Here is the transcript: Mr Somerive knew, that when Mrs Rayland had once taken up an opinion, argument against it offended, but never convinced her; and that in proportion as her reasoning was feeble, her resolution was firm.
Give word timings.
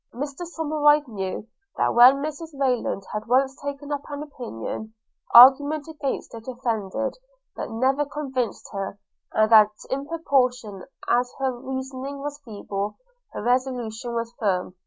Mr 0.15 0.47
Somerive 0.51 1.07
knew, 1.07 1.45
that 1.77 1.93
when 1.93 2.23
Mrs 2.23 2.59
Rayland 2.59 3.03
had 3.13 3.27
once 3.27 3.55
taken 3.61 3.91
up 3.91 4.01
an 4.09 4.23
opinion, 4.23 4.95
argument 5.31 5.87
against 5.87 6.33
it 6.33 6.47
offended, 6.47 7.19
but 7.55 7.69
never 7.69 8.05
convinced 8.05 8.67
her; 8.71 8.97
and 9.31 9.51
that 9.51 9.69
in 9.91 10.07
proportion 10.07 10.85
as 11.07 11.31
her 11.37 11.55
reasoning 11.55 12.17
was 12.17 12.41
feeble, 12.43 12.97
her 13.33 13.43
resolution 13.43 14.15
was 14.15 14.33
firm. 14.39 14.73